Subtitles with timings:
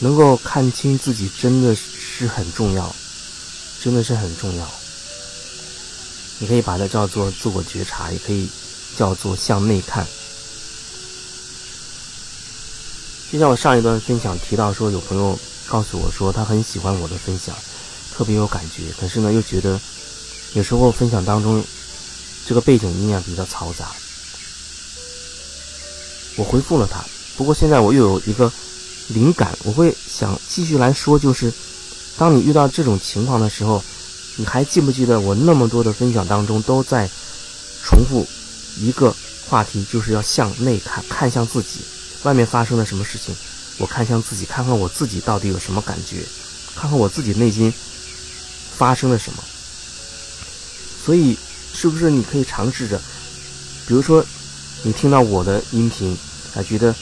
[0.00, 2.94] 能够看清自己真的是很重要，
[3.82, 4.70] 真的是很重要。
[6.38, 8.48] 你可以把它叫做自我觉察，也可以
[8.96, 10.06] 叫做向内看。
[13.30, 17.54] 就像我上一段分享提到说，有朋友告诉我说他很喜欢我的分享，
[18.12, 19.78] 特别有感觉，可是呢又觉得
[20.54, 21.62] 有时候分享当中
[22.46, 23.92] 这个背景音啊比较嘈杂。
[26.36, 27.04] 我回复了他，
[27.36, 28.50] 不过现在我又有一个
[29.12, 31.52] 灵感，我会想继续来说，就是
[32.16, 33.82] 当你遇到这种情况的时候，
[34.36, 37.08] 你还记不记得我那么多的分享当中都在
[37.84, 38.26] 重复
[38.78, 39.14] 一个
[39.48, 41.80] 话题，就是要向内看，看向自己。
[42.22, 43.34] 外面发生了什么事情？
[43.78, 46.24] 我看向自己，看看我自己到底有什么感觉，
[46.76, 47.72] 看看我自己内心
[48.76, 49.42] 发生了什么。
[51.04, 51.36] 所以，
[51.72, 53.00] 是不是你可以尝试着，
[53.86, 54.24] 比如说，
[54.82, 56.16] 你听到我的音频，
[56.54, 56.94] 啊，觉得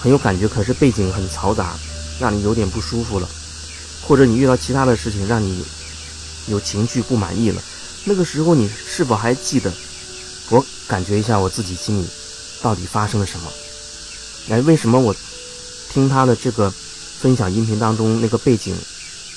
[0.00, 1.76] 很有感觉，可是背景很嘈杂，
[2.18, 3.28] 让你有点不舒服了；
[4.00, 5.62] 或者你遇到其他的事情，让你
[6.48, 7.62] 有情绪不满意了，
[8.04, 9.70] 那个时候你是否还记得？
[10.48, 12.06] 我感觉一下我自己心里
[12.62, 13.50] 到底发生了什么？
[14.48, 15.14] 哎，为什么我
[15.92, 16.72] 听他的这个
[17.20, 18.74] 分享音频当中那个背景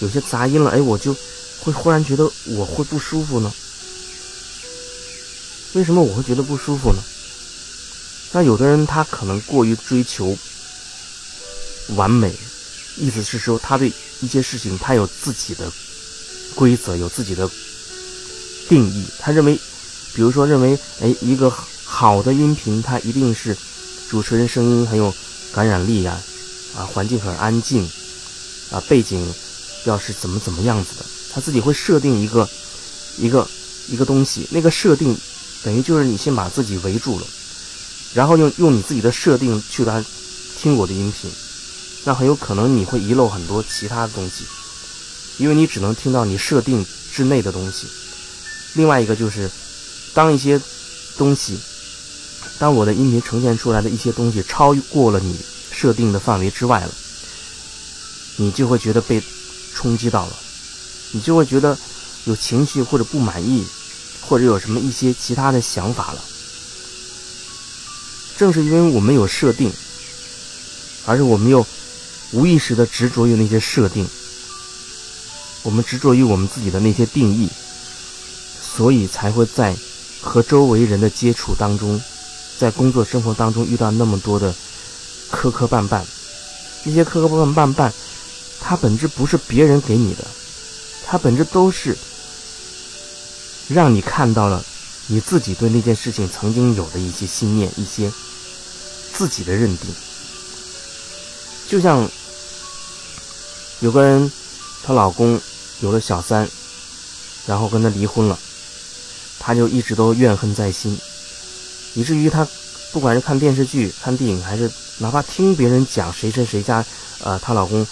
[0.00, 0.70] 有些杂音了？
[0.70, 1.16] 哎，我就
[1.62, 3.50] 会忽然觉得我会不舒服呢？
[5.72, 7.02] 为什么我会觉得不舒服呢？
[8.32, 10.36] 那有的人他可能过于追求
[11.96, 12.34] 完美，
[12.96, 15.70] 意思是说他对一些事情他有自己的
[16.54, 17.48] 规则，有自己的
[18.68, 19.04] 定义。
[19.18, 19.54] 他认为，
[20.14, 21.52] 比如说认为，哎，一个
[21.84, 23.56] 好的音频，它一定是。
[24.08, 25.14] 主持人声音很有
[25.52, 26.20] 感染力呀，
[26.76, 27.88] 啊，环境很安静，
[28.72, 29.24] 啊，背景
[29.84, 32.48] 要是怎么怎么样子的，他自己会设定一个
[33.18, 33.48] 一个
[33.86, 35.16] 一个东西，那个设定
[35.62, 37.26] 等于就是你先把自己围住了，
[38.14, 40.04] 然后用用你自己的设定去来
[40.58, 41.30] 听我的音频，
[42.04, 44.44] 那很有可能你会遗漏很多其他的东西，
[45.38, 47.86] 因为你只能听到你设定之内的东西。
[48.74, 49.50] 另外一个就是，
[50.14, 50.60] 当一些
[51.16, 51.58] 东西。
[52.58, 55.38] 当我的音频呈现出来的一些东西超过了你
[55.72, 56.90] 设定的范围之外了，
[58.36, 59.22] 你就会觉得被
[59.74, 60.32] 冲击到了，
[61.12, 61.76] 你就会觉得
[62.24, 63.64] 有情绪或者不满意，
[64.20, 66.22] 或者有什么一些其他的想法了。
[68.40, 69.70] 正是因为我们有设定，
[71.04, 71.66] 而是我们又
[72.32, 74.08] 无意识的执着于那些设定，
[75.62, 77.50] 我们执着于我们自己的那些定义，
[78.62, 79.76] 所以才会在
[80.22, 82.00] 和周围人的接触当中。
[82.58, 84.54] 在工作生活当中遇到那么多的
[85.30, 86.02] 磕磕绊绊，
[86.84, 87.92] 那些磕磕绊绊绊，
[88.58, 90.26] 它本质不是别人给你的，
[91.04, 91.94] 它本质都是
[93.68, 94.64] 让你看到了
[95.08, 98.10] 你自己对那件事情曾经有的一些信念、一些
[99.20, 99.94] 自己的认定。
[101.68, 102.08] 就像
[103.80, 104.32] 有个人，
[104.82, 105.38] 她老公
[105.80, 106.48] 有了小三，
[107.46, 108.38] 然后跟她离婚了，
[109.38, 110.98] 她就一直都怨恨在心。
[111.92, 112.48] 以至于她，
[112.92, 116.82] 不管是看电视剧、看电影，还是哪怕听别人讲谁谁谁家，
[117.22, 117.86] 呃，她老公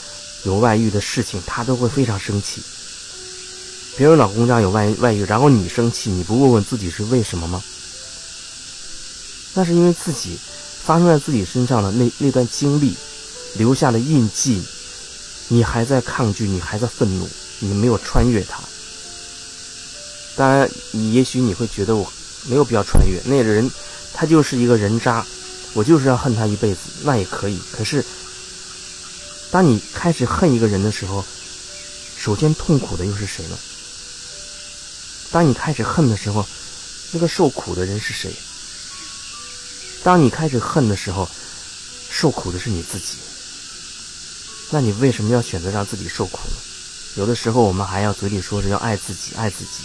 [0.45, 2.63] 有外遇的事情，她都会非常生气。
[3.99, 7.63] 别人老公家有外外遇，然后你生气，你不问问自己是为什么吗？
[9.53, 10.39] 那是因为自己
[10.89, 12.97] 发生在自己身上的那那段经历
[13.59, 14.63] 留下的印记，
[15.49, 17.29] 你还在抗拒，你还在愤怒，
[17.59, 18.59] 你没有穿越它。
[20.35, 22.11] 当然，你也许你会觉得我
[22.47, 23.71] 没有必要穿越那个人。
[24.15, 25.27] 他就是一个人渣，
[25.75, 27.61] 我就是要恨他一辈子，那也可以。
[27.71, 28.03] 可是，
[29.51, 31.23] 当你开始恨一个人的时候，
[32.17, 33.59] 首先痛苦的又是谁呢？
[35.31, 36.47] 当你开始恨的时候，
[37.13, 38.33] 那个受苦的人是谁？
[40.03, 41.29] 当你开始恨的时候，
[42.11, 43.17] 受苦的是你自己。
[44.71, 46.57] 那你为什么要选择让自己受苦呢？
[47.17, 49.83] 有的时候我们还要嘴里说着要爱自己，爱自己。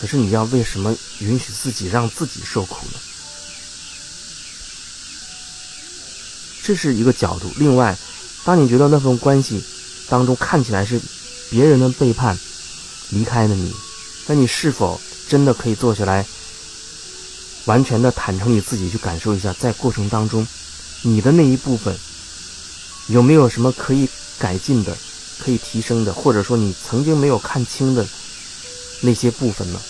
[0.00, 2.98] 可是你要为什么允许自己让自己受苦呢？
[6.62, 7.52] 这是一个角度。
[7.56, 7.96] 另外，
[8.44, 9.62] 当你觉得那份关系
[10.08, 11.00] 当中看起来是
[11.50, 12.38] 别人的背叛，
[13.10, 13.74] 离开了你，
[14.26, 16.26] 那你是否真的可以坐下来，
[17.66, 20.46] 完全的坦诚你自己，去感受一下，在过程当中，
[21.02, 21.96] 你的那一部分
[23.08, 24.08] 有没有什么可以
[24.38, 24.96] 改进的、
[25.38, 28.06] 可以提升的，或者说你曾经没有看清的
[29.02, 29.80] 那些部分呢？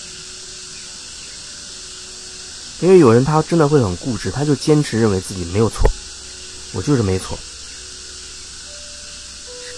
[2.81, 5.89] 因为有人他真的会很固执，他就坚持认为自己没有错，
[6.73, 7.39] 我就是没错，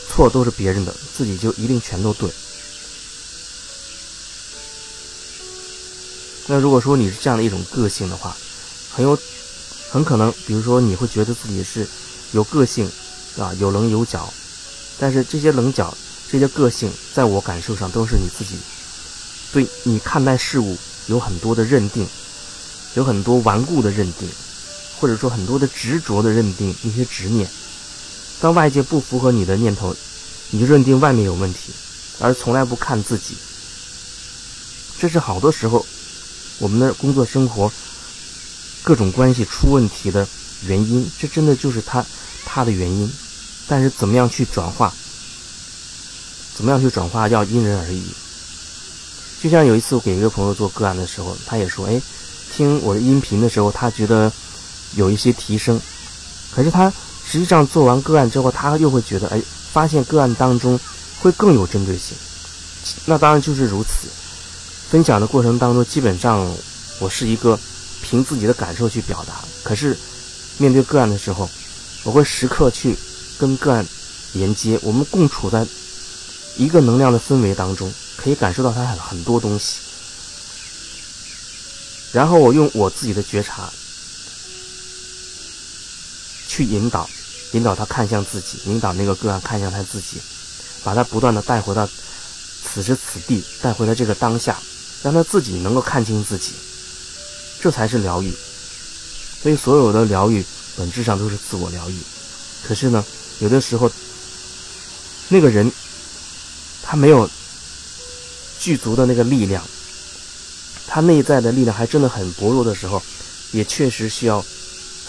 [0.08, 2.30] 错都是别人的，自己就一定全都对。
[6.52, 8.36] 那如果说你是这样的一种个性的话，
[8.94, 9.18] 很有
[9.90, 11.88] 很可能，比如说你会觉得自己是
[12.32, 12.86] 有个性，
[13.38, 14.30] 啊，有棱有角，
[14.98, 15.96] 但是这些棱角、
[16.30, 18.56] 这些个性，在我感受上都是你自己
[19.50, 20.76] 对你看待事物
[21.06, 22.06] 有很多的认定，
[22.96, 24.28] 有很多顽固的认定，
[25.00, 27.48] 或者说很多的执着的认定，一些执念。
[28.42, 29.96] 当外界不符合你的念头，
[30.50, 31.72] 你就认定外面有问题，
[32.18, 33.38] 而从来不看自己。
[35.00, 35.86] 这是好多时候
[36.58, 37.70] 我们的工作生活
[38.82, 40.26] 各种关系出问题的
[40.66, 41.10] 原因。
[41.18, 42.04] 这真的就是他
[42.44, 43.12] 他的原因。
[43.68, 44.92] 但是怎么样去转化？
[46.54, 48.02] 怎么样去转化要因人而异。
[49.40, 52.00] 就像有一次我给一个朋友做个案的时候，他也说：“哎，
[52.54, 54.30] 听我的音频的时候，他觉得
[54.94, 55.80] 有一些提升。
[56.54, 56.92] 可是他
[57.26, 60.78] 实际上做完个案之后，他又会觉得，哎，发现个案当中
[61.20, 62.16] 会更有针对性。
[63.06, 64.08] 那当然就是如此。
[64.92, 66.54] 分享的过程当中，基本上
[66.98, 67.58] 我是一个
[68.02, 69.42] 凭自己的感受去表达。
[69.62, 69.96] 可是
[70.58, 71.48] 面对个案的时候，
[72.04, 72.94] 我会时刻去。”
[73.40, 73.84] 跟个案
[74.34, 75.66] 连接，我们共处在
[76.56, 79.78] 一个能量的氛围当中，可以感受到他很很多东西。
[82.12, 83.72] 然后我用我自己的觉察
[86.46, 87.08] 去引导，
[87.52, 90.20] 引导他看向自己，引导那个个案看向他自己，
[90.84, 91.88] 把他不断的带回到
[92.62, 94.56] 此时此地，带回到这个当下，
[95.02, 96.52] 让他自己能够看清自己，
[97.60, 98.32] 这才是疗愈。
[99.42, 100.44] 所以所有的疗愈
[100.76, 101.96] 本质上都是自我疗愈。
[102.66, 103.04] 可是呢？
[103.40, 103.90] 有的时候，
[105.28, 105.68] 那个人
[106.80, 107.28] 他没有
[108.60, 109.66] 具足的那个力量，
[110.86, 113.02] 他内在的力量还真的很薄弱的时候，
[113.50, 114.44] 也确实需要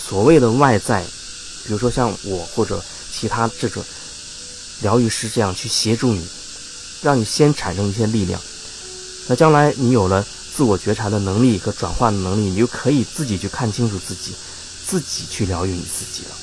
[0.08, 1.04] 所谓的外在，
[1.66, 3.84] 比如说像我或者其他这种
[4.82, 6.28] 疗愈师这样去协助你，
[7.04, 8.42] 让你先产生一些力量。
[9.28, 10.26] 那将来你有了
[10.56, 14.36] 自我觉察的能力和转化的能力，你就可以自己去看清楚自己，
[14.86, 16.36] 自己去疗愈你自己了。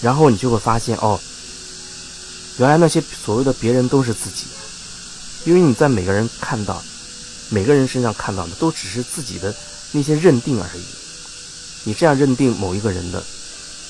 [0.00, 1.20] 然后你就会发现，哦，
[2.58, 4.46] 原来那些所谓的别人都是自己，
[5.44, 6.82] 因为你在每个人看到，
[7.50, 9.54] 每个人身上看到的都只是自己的
[9.92, 10.82] 那些认定而已。
[11.84, 13.22] 你这样认定某一个人的，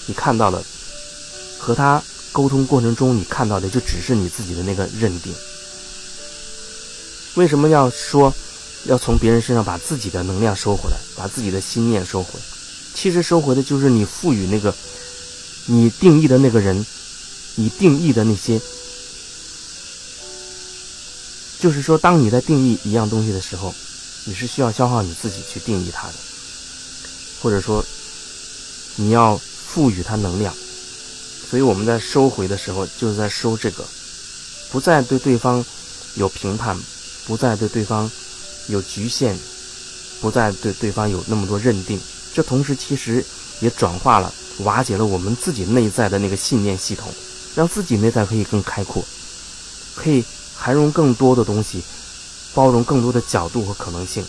[0.06, 0.62] 你看到的
[1.58, 2.02] 和他
[2.32, 5.32] 沟通过程中你看到的就只是你自己的那个认定。
[7.34, 8.32] 为什么要说
[8.84, 12.38] 要从别人身上把自己的能量收回来，把自己的心念收回？
[12.94, 14.75] 其实收回的就是你赋予那个。
[15.67, 16.84] 你定义的那个人，
[17.55, 18.61] 你定义的那些，
[21.61, 23.73] 就是说，当你在定义一样东西的时候，
[24.25, 26.14] 你是需要消耗你自己去定义它的，
[27.40, 27.87] 或者说，
[28.96, 30.52] 你要赋予它能量。
[31.49, 33.87] 所以我们在收回的时候，就是在收这个，
[34.73, 35.64] 不再对对方
[36.14, 36.76] 有评判，
[37.26, 38.10] 不再对对方
[38.69, 39.38] 有局限，
[40.20, 42.00] 不再对对方有那么多认定。
[42.34, 43.24] 这同时其实
[43.60, 44.32] 也转化了。
[44.58, 47.10] 瓦解了我们自己内在的那个信念系统，
[47.54, 49.02] 让自己内在可以更开阔，
[49.94, 50.22] 可以
[50.54, 51.82] 涵容更多的东西，
[52.52, 54.22] 包容更多的角度和可能性，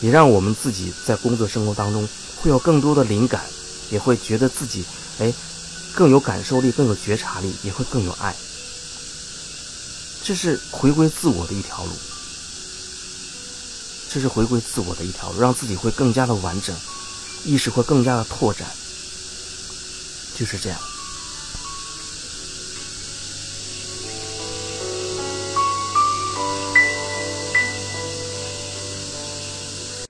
[0.00, 3.42] 也让我们自己在工作生活当中会有更多的灵感，
[3.90, 4.84] 也会觉得自己
[5.18, 5.34] 哎
[5.92, 8.34] 更有感受力，更有觉察力，也会更有爱。
[10.28, 11.92] 这是回归自我的一条路，
[14.10, 16.76] 这是回归自我的一条路，让自己会更加的完整。
[17.46, 18.68] 意识会更加的拓展，
[20.36, 20.78] 就是这样。